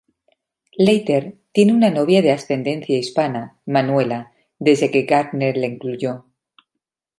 Leiter 0.75 1.35
tiene 1.51 1.73
una 1.75 1.91
novia 1.91 2.23
de 2.23 2.31
ascendencia 2.31 2.97
hispana, 2.97 3.59
Manuela, 3.67 4.31
desde 4.57 4.89
que 4.89 5.03
Gardner 5.03 5.55
la 5.57 5.67
incluyó. 5.67 6.25